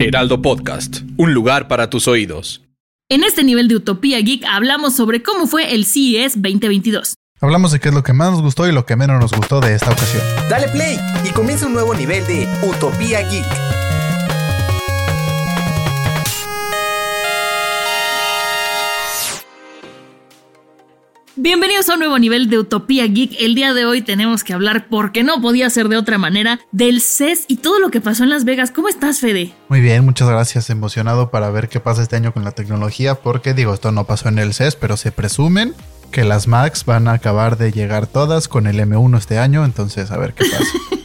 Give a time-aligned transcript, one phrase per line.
[0.00, 2.62] Heraldo Podcast, un lugar para tus oídos.
[3.08, 7.14] En este nivel de Utopía Geek hablamos sobre cómo fue el CES 2022.
[7.40, 9.60] Hablamos de qué es lo que más nos gustó y lo que menos nos gustó
[9.60, 10.22] de esta ocasión.
[10.48, 13.46] Dale play y comienza un nuevo nivel de Utopía Geek.
[21.40, 23.36] Bienvenidos a un nuevo nivel de Utopía Geek.
[23.38, 27.00] El día de hoy tenemos que hablar, porque no podía ser de otra manera, del
[27.00, 28.72] CES y todo lo que pasó en Las Vegas.
[28.72, 29.52] ¿Cómo estás, Fede?
[29.68, 30.68] Muy bien, muchas gracias.
[30.68, 34.28] Emocionado para ver qué pasa este año con la tecnología, porque digo, esto no pasó
[34.28, 35.74] en el CES, pero se presumen
[36.10, 40.10] que las Macs van a acabar de llegar todas con el M1 este año, entonces
[40.10, 40.64] a ver qué pasa.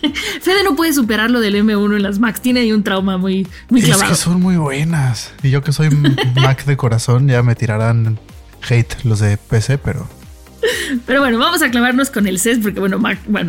[0.41, 3.47] Fede no puede superar lo del M1 en las Macs, tiene ahí un trauma muy,
[3.69, 4.11] muy clavado.
[4.11, 5.31] Es que son muy buenas.
[5.43, 5.91] Y yo que soy
[6.35, 8.17] Mac de corazón, ya me tirarán
[8.67, 10.07] hate los de PC, pero
[11.05, 13.01] pero bueno, vamos a clavarnos con el CES porque bueno,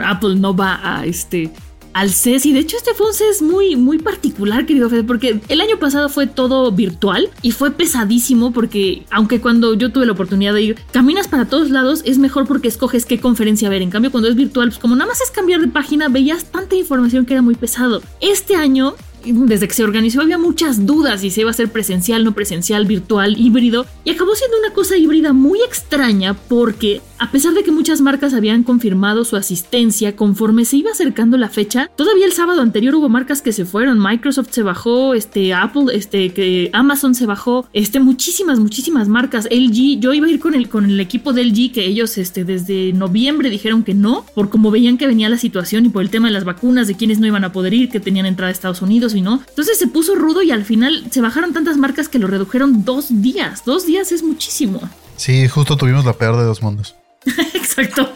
[0.05, 1.51] Apple no va a este
[1.95, 5.41] al CES y de hecho este fue un CES muy muy particular, querido Fede, porque
[5.49, 10.13] el año pasado fue todo virtual y fue pesadísimo porque aunque cuando yo tuve la
[10.13, 13.83] oportunidad de ir, caminas para todos lados, es mejor porque escoges qué conferencia ver.
[13.83, 16.75] En cambio, cuando es virtual, pues como nada más es cambiar de página, veías tanta
[16.75, 18.03] información que era muy pesado.
[18.21, 22.25] Este año desde que se organizó había muchas dudas si se iba a hacer presencial,
[22.25, 27.55] no presencial, virtual, híbrido, y acabó siendo una cosa híbrida muy extraña porque a pesar
[27.55, 32.27] de que muchas marcas habían confirmado su asistencia conforme se iba acercando la fecha, todavía
[32.27, 36.69] el sábado anterior hubo marcas que se fueron, Microsoft se bajó, este Apple, este que
[36.75, 40.85] Amazon se bajó, este muchísimas muchísimas marcas, LG, yo iba a ir con el con
[40.85, 44.99] el equipo de LG que ellos este desde noviembre dijeron que no, por como veían
[44.99, 47.45] que venía la situación y por el tema de las vacunas, de quienes no iban
[47.45, 49.41] a poder ir, que tenían entrada a Estados Unidos y no.
[49.49, 53.07] Entonces se puso rudo y al final se bajaron tantas marcas que lo redujeron dos
[53.23, 53.65] días.
[53.65, 54.79] Dos días es muchísimo.
[55.17, 56.95] Sí, justo tuvimos la peor de dos mundos.
[57.55, 58.13] Exacto.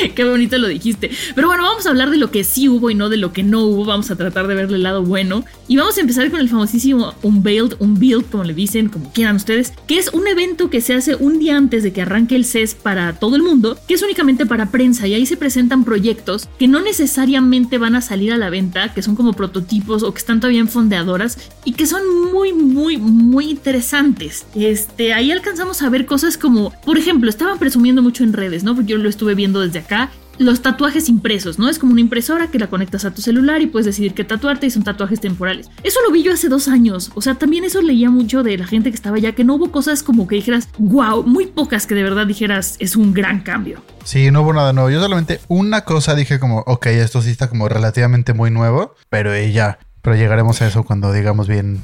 [0.14, 1.10] Qué bonito lo dijiste.
[1.34, 3.42] Pero bueno, vamos a hablar de lo que sí hubo y no de lo que
[3.42, 3.84] no hubo.
[3.84, 5.44] Vamos a tratar de verle el lado bueno.
[5.68, 9.72] Y vamos a empezar con el famosísimo Unveiled, Unveiled, como le dicen, como quieran ustedes,
[9.86, 12.74] que es un evento que se hace un día antes de que arranque el CES
[12.74, 16.68] para todo el mundo, que es únicamente para prensa y ahí se presentan proyectos que
[16.68, 20.40] no necesariamente van a salir a la venta, que son como prototipos o que están
[20.40, 22.02] todavía en fondeadoras y que son
[22.32, 24.46] muy, muy, muy interesantes.
[24.54, 28.80] Este, ahí alcanzamos a ver cosas como, por ejemplo, estaban presumiendo mucho en redes, ¿no?
[28.82, 31.68] Yo lo estuve viendo desde acá los tatuajes impresos, ¿no?
[31.68, 34.66] Es como una impresora que la conectas a tu celular y puedes decidir qué tatuarte
[34.66, 35.70] y son tatuajes temporales.
[35.82, 37.10] Eso lo vi yo hace dos años.
[37.14, 39.70] O sea, también eso leía mucho de la gente que estaba allá, que no hubo
[39.72, 43.80] cosas como que dijeras, wow, muy pocas que de verdad dijeras, es un gran cambio.
[44.04, 44.90] Sí, no hubo nada nuevo.
[44.90, 49.34] Yo solamente una cosa dije como, ok, esto sí está como relativamente muy nuevo, pero
[49.38, 49.78] ya.
[50.02, 51.80] Pero llegaremos a eso cuando digamos bien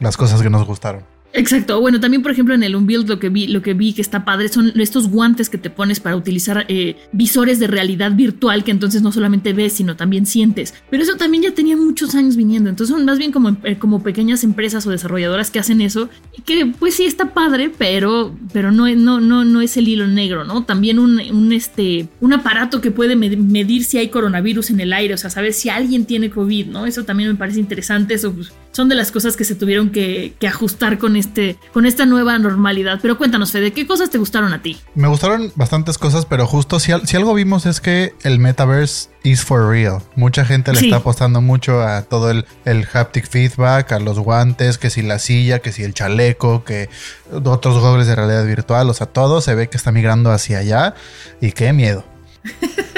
[0.00, 1.15] las cosas que nos gustaron.
[1.32, 1.80] Exacto.
[1.80, 4.24] Bueno, también, por ejemplo, en el Unbuild lo que vi, lo que vi que está
[4.24, 8.70] padre son estos guantes que te pones para utilizar eh, visores de realidad virtual, que
[8.70, 10.74] entonces no solamente ves, sino también sientes.
[10.90, 12.70] Pero eso también ya tenía muchos años viniendo.
[12.70, 16.08] Entonces son más bien como, eh, como pequeñas empresas o desarrolladoras que hacen eso.
[16.36, 20.06] Y que, pues sí, está padre, pero, pero no, no, no, no es el hilo
[20.06, 20.64] negro, ¿no?
[20.64, 25.18] También un, este, un aparato que puede medir si hay coronavirus en el aire, o
[25.18, 26.86] sea, saber si alguien tiene COVID, ¿no?
[26.86, 28.14] Eso también me parece interesante.
[28.14, 31.86] Eso pues, son de las cosas que se tuvieron que, que ajustar con este, con
[31.86, 32.98] esta nueva normalidad.
[33.00, 34.76] Pero cuéntanos, Fede, ¿qué cosas te gustaron a ti?
[34.94, 39.42] Me gustaron bastantes cosas, pero justo si, si algo vimos es que el metaverse is
[39.42, 40.02] for real.
[40.14, 44.76] Mucha gente le está apostando mucho a todo el, el haptic feedback, a los guantes,
[44.76, 46.90] que si la silla, que si el chaleco, que
[47.32, 50.94] otros goggles de realidad virtual, o sea, todo se ve que está migrando hacia allá
[51.40, 52.04] y qué miedo.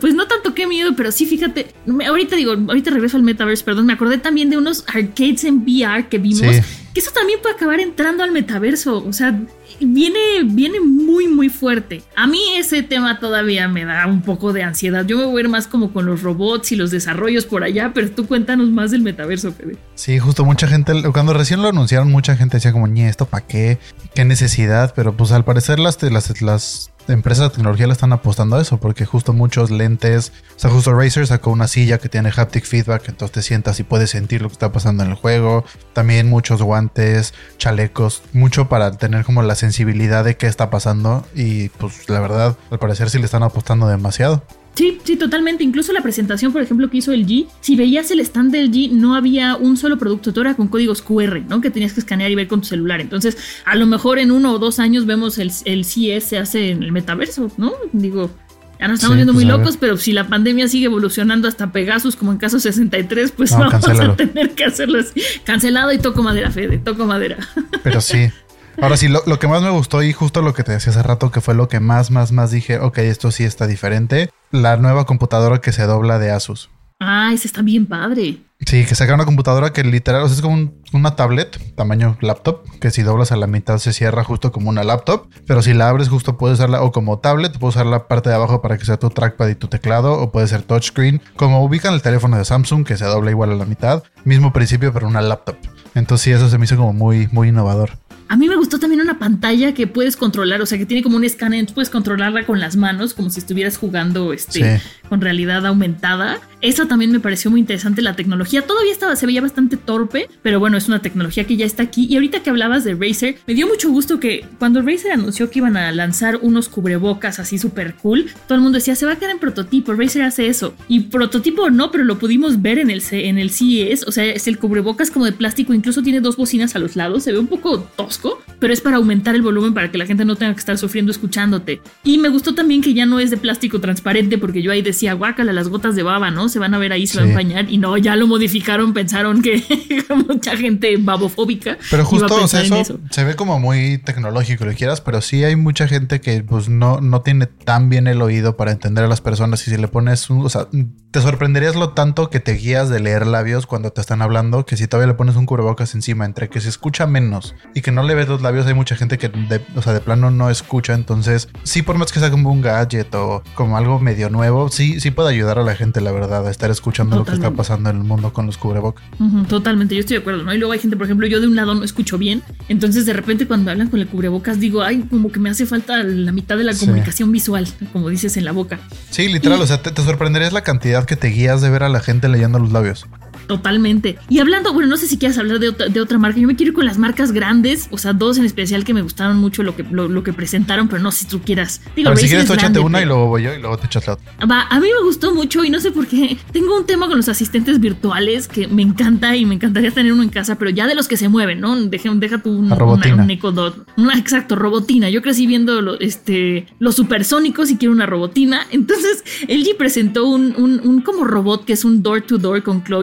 [0.00, 1.66] pues no tanto qué miedo, pero sí, fíjate,
[2.06, 6.08] ahorita digo, ahorita regreso al metaverse, perdón, me acordé también de unos arcades en VR
[6.08, 6.56] que vimos,
[6.94, 9.38] que eso también puede acabar entrando al metaverso, o sea,
[9.80, 12.02] viene, viene muy, muy fuerte.
[12.14, 15.44] A mí ese tema todavía me da un poco de ansiedad, yo me voy a
[15.44, 18.90] ir más como con los robots y los desarrollos por allá, pero tú cuéntanos más
[18.90, 19.76] del metaverso, Fede.
[19.94, 23.46] Sí, justo mucha gente, cuando recién lo anunciaron, mucha gente decía como, ñe, ¿esto para
[23.46, 23.78] qué?
[24.14, 24.92] ¿Qué necesidad?
[24.96, 28.78] Pero pues al parecer las, las, las empresas de tecnología le están apostando a eso,
[28.78, 33.08] porque justo muchos lentes, o sea, justo Razer sacó una silla que tiene haptic feedback,
[33.08, 35.64] entonces te sientas y puedes sentir lo que está pasando en el juego.
[35.92, 41.68] También muchos guantes, chalecos, mucho para tener como la sensibilidad de qué está pasando y
[41.70, 44.42] pues la verdad, al parecer sí le están apostando demasiado.
[44.76, 45.64] Sí, sí, totalmente.
[45.64, 48.90] Incluso la presentación, por ejemplo, que hizo el G, si veías el stand del G,
[48.90, 51.62] no había un solo producto, todo era con códigos QR, ¿no?
[51.62, 53.00] Que tenías que escanear y ver con tu celular.
[53.00, 56.70] Entonces, a lo mejor en uno o dos años vemos el, el CS se hace
[56.72, 57.72] en el metaverso, ¿no?
[57.92, 58.30] Digo,
[58.78, 61.72] ya nos estamos Sí, viendo pues, muy locos, pero si la pandemia sigue evolucionando hasta
[61.72, 65.22] Pegasus, como en caso 63, pues No, vamos a tener que hacerlo así.
[65.44, 67.38] Cancelado y toco madera, Fede, toco madera.
[67.82, 68.28] Pero sí.
[68.80, 71.02] Ahora sí, lo, lo que más me gustó y justo lo que te decía hace
[71.02, 74.76] rato, que fue lo que más, más, más dije, ok, esto sí está diferente, la
[74.76, 76.70] nueva computadora que se dobla de Asus.
[77.00, 78.38] Ah, ese está bien padre.
[78.64, 82.16] Sí, que saca una computadora que literal, o sea, es como un- una tablet, tamaño
[82.22, 85.74] laptop, que si doblas a la mitad se cierra justo como una laptop, pero si
[85.74, 88.78] la abres justo puedes usarla o como tablet, puedes usar la parte de abajo para
[88.78, 92.38] que sea tu trackpad y tu teclado, o puede ser touchscreen, como ubican el teléfono
[92.38, 95.56] de Samsung, que se dobla igual a la mitad, mismo principio, pero una laptop.
[95.94, 97.98] Entonces sí, eso se me hizo como muy, muy innovador.
[98.28, 101.16] A mí me gustó también una pantalla que puedes controlar, o sea, que tiene como
[101.16, 104.84] un escáner, puedes controlarla con las manos, como si estuvieras jugando este, Sí.
[105.08, 106.38] con realidad aumentada.
[106.66, 108.62] Esa también me pareció muy interesante la tecnología.
[108.62, 112.08] Todavía estaba, se veía bastante torpe, pero bueno, es una tecnología que ya está aquí.
[112.10, 115.60] Y ahorita que hablabas de Razer, me dio mucho gusto que cuando Razer anunció que
[115.60, 119.16] iban a lanzar unos cubrebocas así súper cool, todo el mundo decía, se va a
[119.16, 120.74] quedar en prototipo, Razer hace eso.
[120.88, 124.48] Y prototipo no, pero lo pudimos ver en el, en el CES, o sea, es
[124.48, 127.46] el cubrebocas como de plástico, incluso tiene dos bocinas a los lados, se ve un
[127.46, 130.58] poco tosco, pero es para aumentar el volumen para que la gente no tenga que
[130.58, 131.80] estar sufriendo escuchándote.
[132.02, 135.12] Y me gustó también que ya no es de plástico transparente, porque yo ahí decía,
[135.12, 136.48] guácala, las gotas de baba, ¿no?
[136.56, 137.30] Se van a ver ahí, se va a Sí.
[137.32, 137.70] empañar.
[137.70, 139.62] Y no, ya lo modificaron, pensaron que
[140.26, 141.76] mucha gente babofóbica.
[141.90, 145.20] Pero iba a justo, o sea, eso, se ve como muy tecnológico, lo quieras, pero
[145.20, 149.04] sí hay mucha gente que pues no, no tiene tan bien el oído para entender
[149.04, 150.66] a las personas y si le pones un, o sea,
[151.10, 154.78] te sorprenderías lo tanto que te guías de leer labios cuando te están hablando, que
[154.78, 158.02] si todavía le pones un cubrebocas encima, entre que se escucha menos y que no
[158.02, 160.94] le ves los labios, hay mucha gente que de, o sea, de plano no escucha,
[160.94, 165.00] entonces sí por más que sea como un gadget o como algo medio nuevo, sí,
[165.00, 167.90] sí puede ayudar a la gente, la verdad, a estar escuchando lo que está pasando
[167.90, 169.04] en el mundo con los cubrebocas.
[169.48, 170.52] Totalmente, yo estoy de acuerdo, ¿no?
[170.54, 173.12] Y luego hay gente, por ejemplo, yo de un lado no escucho bien, entonces de
[173.12, 176.56] repente cuando hablan con el cubrebocas digo, ay, como que me hace falta la mitad
[176.56, 176.80] de la Sí.
[176.86, 178.78] comunicación visual, como dices en la boca.
[179.10, 181.82] Sí, literal, Y- o sea, te, te sorprenderías la cantidad que te guías de ver
[181.82, 183.06] a la gente leyendo los labios.
[183.46, 184.18] Totalmente.
[184.28, 186.38] Y hablando, bueno, no sé si quieres hablar de otra, de otra marca.
[186.40, 189.02] Yo me quiero ir con las marcas grandes, o sea, dos en especial que me
[189.02, 191.80] gustaron mucho lo que, lo, lo que presentaron, pero no si tú quieras.
[191.94, 193.78] Digo, ver, si quieres es tú échate una y pero- luego voy yo y luego
[193.78, 194.46] te echas la otra.
[194.46, 196.36] Va, a mí me gustó mucho y no sé por qué.
[196.52, 200.22] Tengo un tema con los asistentes virtuales que me encanta y me encantaría tener uno
[200.22, 201.76] en casa, pero ya de los que se mueven, ¿no?
[201.76, 203.14] Deja, deja tu un, robotina.
[203.14, 203.86] una- un Echo Dot.
[203.96, 205.08] Una, exacto, robotina.
[205.10, 208.66] Yo crecí viendo lo- este, los supersónicos y quiero una robotina.
[208.70, 212.82] Entonces, LG presentó un, un, un como robot que es un door to door con
[212.84, 213.02] Chloe.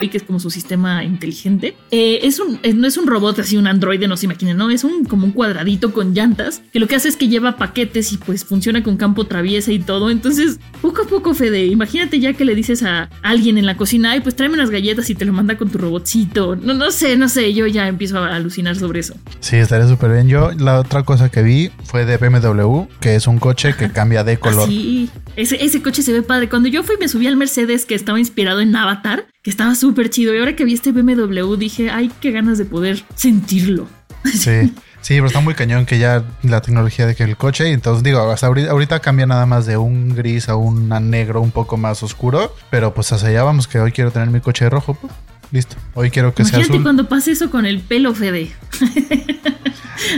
[0.00, 1.76] Y que es como su sistema inteligente.
[1.90, 4.84] Eh, es un, no es un robot así, un androide, no se imaginen, no, es
[4.84, 8.16] un como un cuadradito con llantas que lo que hace es que lleva paquetes y
[8.16, 10.10] pues funciona con campo traviesa y todo.
[10.10, 14.12] Entonces, poco a poco, Fede, imagínate ya que le dices a alguien en la cocina,
[14.12, 16.54] ay, pues tráeme unas galletas y te lo manda con tu robotcito.
[16.54, 19.14] No, no sé, no sé, yo ya empiezo a alucinar sobre eso.
[19.40, 20.28] Sí, estaría súper bien.
[20.28, 24.22] Yo la otra cosa que vi fue de BMW, que es un coche que cambia
[24.22, 24.68] de color.
[24.68, 26.48] sí, ese, ese coche se ve padre.
[26.48, 29.87] Cuando yo fui me subí al Mercedes que estaba inspirado en Avatar que estaba súper
[30.10, 30.34] chido.
[30.34, 33.86] Y ahora que vi este BMW dije, ay, qué ganas de poder sentirlo.
[34.32, 34.72] Sí.
[35.00, 38.20] Sí, pero está muy cañón que ya la tecnología de que el coche, entonces digo,
[38.30, 42.54] hasta ahorita, cambia nada más de un gris a un negro un poco más oscuro,
[42.68, 45.12] pero pues hacia allá vamos que hoy quiero tener mi coche rojo, pues,
[45.50, 45.76] listo.
[45.94, 46.82] Hoy quiero que sea azul.
[46.82, 48.52] cuando pase eso con el pelo, Fede.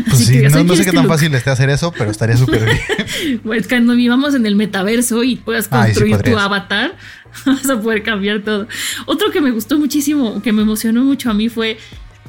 [0.08, 3.40] Pues sí, no, sé qué tan fácil esté hacer eso, pero estaría súper bien.
[3.44, 6.96] pues cuando vivamos en el metaverso y puedas construir tu avatar,
[7.46, 8.68] vas a poder cambiar todo.
[9.06, 11.78] Otro que me gustó muchísimo, que me emocionó mucho a mí fue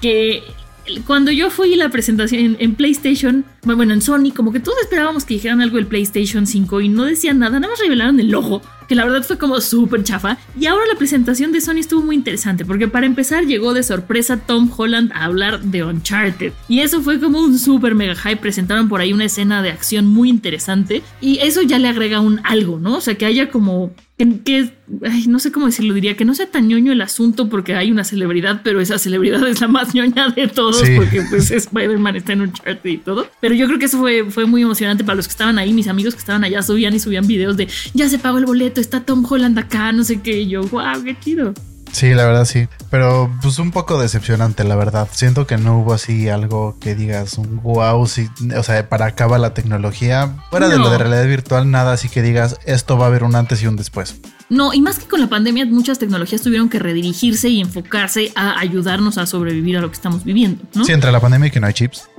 [0.01, 0.43] que
[1.05, 5.35] cuando yo fui la presentación en, PlayStation, bueno, en Sony, como que todos esperábamos que
[5.35, 8.95] dijeran algo del PlayStation 5 y no decían nada, nada más revelaron el logo, que
[8.95, 10.37] la verdad fue como súper chafa.
[10.59, 14.37] Y ahora la presentación de Sony estuvo muy interesante, porque para empezar llegó de sorpresa
[14.37, 16.53] Tom Holland a hablar de Uncharted.
[16.67, 20.07] Y eso fue como un súper mega hype, presentaron por ahí una escena de acción
[20.07, 22.97] muy interesante y eso ya le agrega un algo, ¿no?
[22.97, 23.93] O sea, que haya como
[24.43, 24.71] que,
[25.27, 28.03] no sé cómo decirlo, diría que no sea tan ñoño el asunto porque hay una
[28.03, 32.41] celebridad, pero esa celebridad es la más ñoña de todos porque pues Spider-Man está en
[32.41, 33.27] un chart y todo.
[33.39, 35.87] Pero yo creo que eso fue, fue muy emocionante para los que estaban ahí, mis
[35.87, 39.01] amigos que estaban allá subían y subían videos de ya se pagó el boleto, está
[39.01, 41.53] Tom Holland acá, no sé qué, y yo, wow, qué chido.
[42.01, 42.67] Sí, la verdad sí.
[42.89, 45.07] Pero pues un poco decepcionante, la verdad.
[45.11, 48.27] Siento que no hubo así algo que digas un wow, sí,
[48.57, 50.35] o sea, para acá la tecnología.
[50.49, 53.35] Fuera de lo de realidad virtual, nada así que digas esto va a haber un
[53.35, 54.15] antes y un después.
[54.51, 58.59] No, y más que con la pandemia, muchas tecnologías tuvieron que redirigirse y enfocarse a
[58.59, 60.83] ayudarnos a sobrevivir a lo que estamos viviendo, ¿no?
[60.83, 62.09] Sí, entre la pandemia y que no hay chips.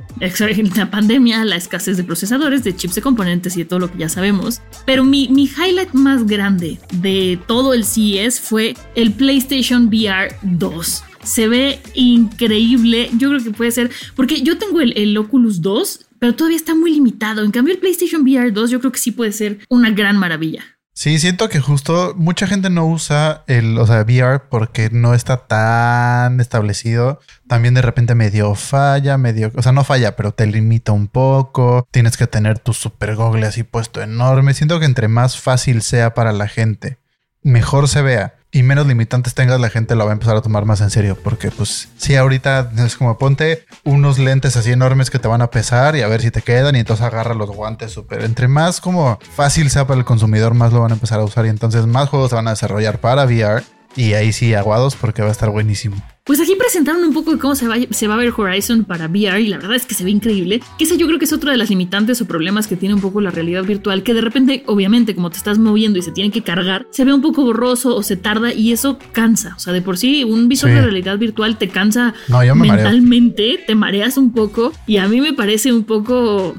[0.75, 3.99] La pandemia, la escasez de procesadores, de chips de componentes y de todo lo que
[3.99, 4.63] ya sabemos.
[4.87, 11.05] Pero mi, mi highlight más grande de todo el CES fue el PlayStation VR 2
[11.23, 13.09] se ve increíble.
[13.17, 16.75] Yo creo que puede ser, porque yo tengo el, el, Oculus 2, pero todavía está
[16.75, 17.45] muy limitado.
[17.45, 20.65] En cambio, el PlayStation VR 2 yo creo que sí puede ser una gran maravilla.
[20.95, 25.47] Sí, siento que justo mucha gente no usa el, o sea, VR porque no está
[25.47, 27.19] tan establecido.
[27.49, 31.89] También de repente medio falla, medio, o sea, no falla, pero te limita un poco.
[31.91, 34.53] Tienes que tener tu super google así puesto enorme.
[34.53, 36.99] Siento que entre más fácil sea para la gente,
[37.43, 40.67] mejor se vea y menos limitantes tengas, la gente lo va a empezar a tomar
[40.67, 41.17] más en serio.
[41.25, 45.51] Porque, pues, sí, ahorita es como ponte unos lentes así enormes que te van a
[45.51, 46.77] pesar y a ver si te quedan.
[46.77, 48.23] Y entonces agarra los guantes súper.
[48.23, 51.47] Entre más como fácil sea para el consumidor, más lo van a empezar a usar.
[51.47, 53.65] Y entonces más juegos se van a desarrollar para VR.
[53.97, 55.97] Y ahí sí, aguados porque va a estar buenísimo.
[56.25, 59.07] Pues aquí presentaron un poco de cómo se va, se va a ver Horizon para
[59.07, 60.63] VR y la verdad es que se ve increíble.
[60.79, 63.01] Que esa yo creo que es otra de las limitantes o problemas que tiene un
[63.01, 66.31] poco la realidad virtual, que de repente, obviamente, como te estás moviendo y se tiene
[66.31, 69.55] que cargar, se ve un poco borroso o se tarda y eso cansa.
[69.57, 72.15] O sea, de por sí, un visor de realidad virtual te cansa
[72.55, 76.55] mentalmente, te mareas un poco y a mí me parece un poco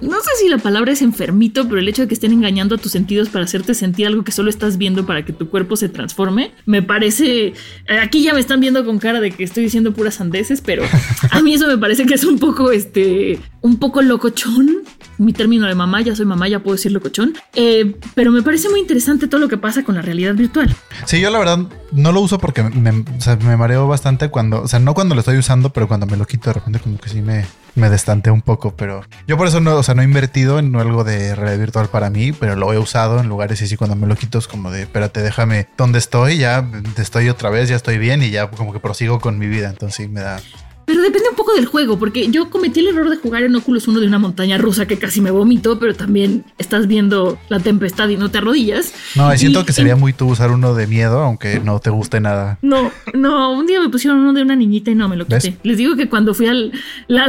[0.00, 2.78] no sé si la palabra es enfermito, pero el hecho de que estén engañando a
[2.78, 5.88] tus sentidos para hacerte sentir algo que solo estás viendo para que tu cuerpo se
[5.88, 7.48] transforme, me parece...
[7.48, 10.84] Eh, aquí ya me están viendo con cara de que estoy diciendo puras sandeces, pero
[11.30, 14.82] a mí eso me parece que es un poco, este, un poco locochón.
[15.18, 17.34] Mi término de mamá, ya soy mamá, ya puedo decir locochón.
[17.54, 20.74] Eh, pero me parece muy interesante todo lo que pasa con la realidad virtual.
[21.04, 21.58] Sí, yo la verdad
[21.92, 25.36] no lo uso porque me, me mareo bastante cuando, o sea, no cuando lo estoy
[25.36, 27.44] usando, pero cuando me lo quito de repente como que sí me,
[27.78, 30.74] me destante un poco, pero yo por eso no, o sea, no he invertido en
[30.76, 33.96] algo de realidad virtual para mí, pero lo he usado en lugares y así cuando
[33.96, 37.76] me lo quito es como de, espérate, déjame donde estoy, ya estoy otra vez, ya
[37.76, 40.40] estoy bien y ya como que prosigo con mi vida, entonces sí me da
[40.88, 43.86] pero depende un poco del juego, porque yo cometí el error de jugar en Oculus
[43.86, 48.08] 1 de una montaña rusa que casi me vomito, pero también estás viendo la tempestad
[48.08, 48.94] y no te arrodillas.
[49.14, 52.58] No, siento que sería muy tú usar uno de miedo, aunque no te guste nada.
[52.62, 55.58] No, no, un día me pusieron uno de una niñita y no me lo quité.
[55.62, 56.72] Les digo que cuando fui al,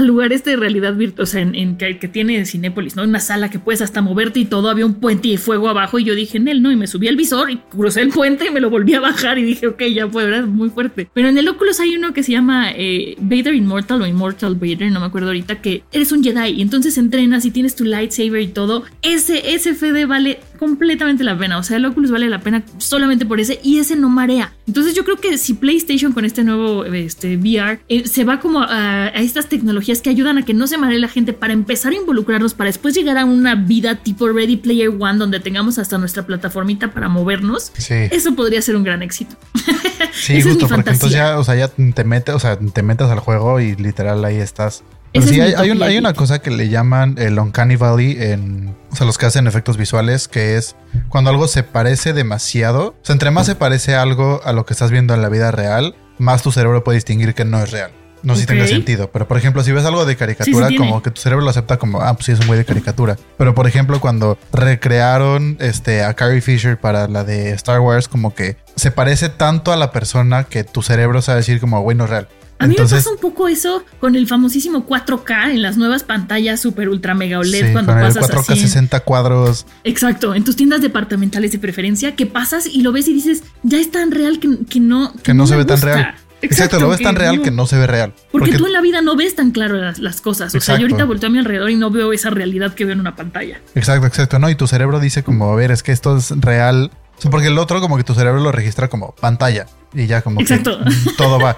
[0.06, 3.04] lugar este de realidad virtual, o sea, en, que, tiene Cinépolis, ¿no?
[3.04, 6.06] Una sala que puedes hasta moverte y todo, había un puente y fuego abajo y
[6.06, 6.72] yo dije en él, ¿no?
[6.72, 9.38] Y me subí al visor y crucé el puente y me lo volví a bajar
[9.38, 10.48] y dije, ok, ya fue, ¿verdad?
[10.48, 11.10] Muy fuerte.
[11.14, 13.18] Pero en el Oculus hay uno que se llama eh,
[13.50, 16.98] Vader Immortal o Immortal Vader, no me acuerdo ahorita, que eres un Jedi y entonces
[16.98, 18.84] entrenas y tienes tu lightsaber y todo.
[19.02, 21.58] Ese, ese FD vale completamente la pena.
[21.58, 24.52] O sea, el Oculus vale la pena solamente por ese y ese no marea.
[24.68, 28.62] Entonces yo creo que si PlayStation con este nuevo este, VR eh, se va como
[28.62, 31.94] a, a, estas tecnologías que ayudan a que no se maree la gente para empezar
[31.94, 35.98] a involucrarnos, para después llegar a una vida tipo Ready Player One donde tengamos hasta
[35.98, 37.96] nuestra plataformita para movernos, Sí.
[38.12, 39.36] eso podría ser un gran éxito.
[40.12, 42.58] Sí, Esa es mi justo, porque entonces ya, o sea, ya te metes, o sea,
[42.58, 44.84] te metes al juego y literal ahí estás.
[45.14, 48.76] Pero sí, es hay, mi hay una cosa que le llaman el Uncanny Valley en,
[48.92, 50.76] o sea, los que hacen efectos visuales, que es
[51.10, 52.88] cuando algo se parece demasiado.
[52.90, 55.52] O sea, entre más se parece algo a lo que estás viendo en la vida
[55.52, 57.92] real, más tu cerebro puede distinguir que no es real.
[58.22, 60.78] No sé si tenga sentido, pero por ejemplo, si ves algo de caricatura, Sí, sí
[60.78, 60.92] tiene.
[60.92, 63.16] como que tu cerebro lo acepta como, ah, pues sí, es un güey de caricatura.
[63.38, 68.34] Pero por ejemplo, cuando recrearon este, a Carrie Fisher para la de Star Wars, como
[68.34, 72.06] que se parece tanto a la persona que tu cerebro sabe decir como, güey, no
[72.06, 72.28] es real.
[72.60, 76.04] A mí Entonces, me pasa un poco eso con el famosísimo 4K en las nuevas
[76.04, 78.62] pantallas super ultra mega OLED sí, cuando con el pasas 4K así.
[78.62, 79.66] 60 cuadros.
[79.86, 83.80] Exacto, en tus tiendas departamentales de preferencia, que pasas y lo ves y dices, ya
[83.80, 85.14] es tan real que, que no.
[85.24, 85.96] que no se ve tan gusta".
[85.96, 86.16] real.
[86.42, 88.14] Exacto, lo ves tan real que no se ve real.
[88.32, 90.48] Porque, tú en la vida no ves tan claro las, las cosas.
[90.48, 90.82] O sea, Exacto.
[90.82, 93.16] yo ahorita volteo a mi alrededor y no veo esa realidad que veo en una
[93.16, 93.60] pantalla.
[93.76, 94.50] Exacto, exacto, ¿no?
[94.50, 96.92] Y tu cerebro dice como, a ver, es que esto es real.
[97.30, 100.80] Porque el otro como que tu cerebro lo registra como pantalla y ya como Exacto.
[100.84, 101.56] que todo va.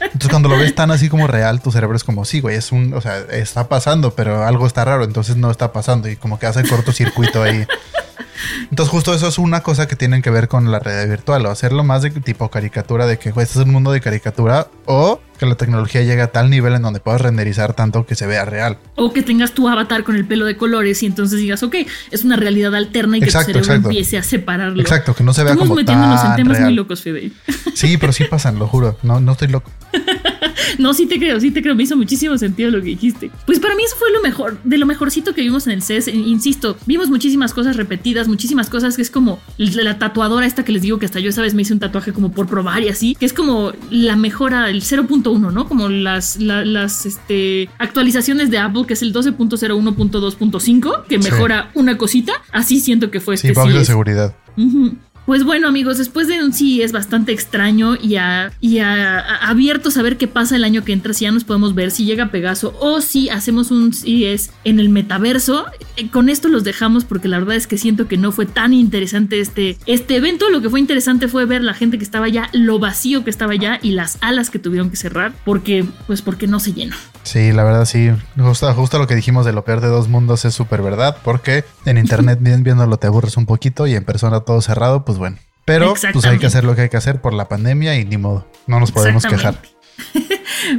[0.00, 2.72] Entonces cuando lo ves tan así como real, tu cerebro es como, sí, güey, es
[2.72, 6.38] un, o sea, está pasando, pero algo está raro, entonces no está pasando y como
[6.38, 7.66] que hace cortocircuito ahí.
[8.70, 11.50] Entonces justo eso es una cosa que tienen que ver con la realidad virtual o
[11.50, 15.46] hacerlo más de tipo caricatura de que este es un mundo de caricatura o que
[15.48, 18.78] la tecnología llegue a tal nivel en donde puedas renderizar tanto que se vea real.
[18.94, 21.74] O que tengas tu avatar con el pelo de colores y entonces digas, ok,
[22.12, 23.88] es una realidad alterna y que tu cerebro exacto.
[23.88, 24.80] empiece a separarlo.
[24.80, 26.68] Exacto, que no se vea Estamos como metiéndonos en temas real.
[26.68, 27.32] muy locos, Fede.
[27.74, 28.96] Sí, pero sí pasan, lo juro.
[29.02, 29.72] No, no estoy loco.
[30.78, 31.74] No, sí te creo, sí te creo.
[31.74, 33.30] Me hizo muchísimo sentido lo que dijiste.
[33.46, 36.08] Pues para mí eso fue lo mejor, de lo mejorcito que vimos en el CES.
[36.08, 40.72] Eh, Insisto, vimos muchísimas cosas repetidas, muchísimas cosas que es como la tatuadora esta que
[40.72, 42.88] les digo que hasta yo esa vez me hice un tatuaje como por probar y
[42.88, 45.68] así, que es como la mejora, el 0.1, ¿no?
[45.68, 51.30] Como las, la- las este, actualizaciones de Apple, que es el 12.01.2.5, que Sí.
[51.30, 52.32] mejora una cosita.
[52.52, 54.36] Así siento que fue Sí, este bugs de seguridad.
[55.26, 59.96] Pues bueno amigos, después de un sí es bastante extraño y, a, y a- abiertos
[59.96, 62.30] a ver qué pasa el año que entra, si ya nos podemos ver, si llega
[62.30, 65.66] Pegaso o si hacemos un sí es en el metaverso.
[65.96, 68.72] Eh, Con esto los dejamos porque la verdad es que siento que no fue tan
[68.72, 70.50] interesante este, este evento.
[70.50, 73.52] Lo que fue interesante fue ver la gente que estaba allá, lo vacío que estaba
[73.52, 76.96] allá y las alas que tuvieron que cerrar porque pues porque no se llenó.
[77.22, 78.10] Sí, la verdad sí.
[78.36, 81.64] Justo, justo lo que dijimos de lo peor de dos mundos es súper verdad, porque
[81.86, 85.38] en internet bien viéndolo te aburres un poquito y en persona todo cerrado, pues bueno.
[85.64, 88.16] Pero pues hay que hacer lo que hay que hacer por la pandemia y ni
[88.16, 88.46] modo.
[88.66, 89.60] No nos podemos quejar.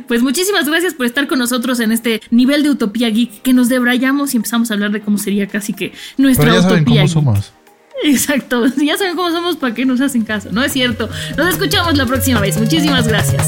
[0.08, 3.70] Pues muchísimas gracias por estar con nosotros en este nivel de Utopía Geek que nos
[3.70, 7.02] debrayamos y empezamos a hablar de cómo sería casi que nuestra Pero ya saben Utopía
[7.02, 7.14] cómo Geek.
[7.14, 7.54] somos.
[8.04, 10.50] Exacto, ya saben cómo somos, ¿para qué nos hacen caso?
[10.52, 11.10] No es cierto.
[11.38, 12.58] Nos escuchamos la próxima vez.
[12.58, 13.48] Muchísimas gracias.